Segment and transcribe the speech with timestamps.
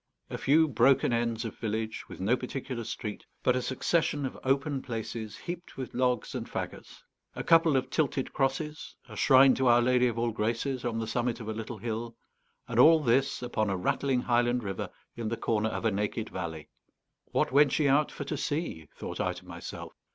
[0.31, 4.81] A few broken ends of village, with no particular street, but a succession of open
[4.81, 7.03] places heaped with logs and fagots;
[7.35, 11.05] a couple of tilted crosses, a shrine to Our Lady of all Graces on the
[11.05, 12.15] summit of a little hill;
[12.67, 16.69] and all this, upon a rattling highland river, in the corner of a naked valley.
[17.25, 18.87] What went ye out for to see?
[18.95, 19.93] thought I to myself.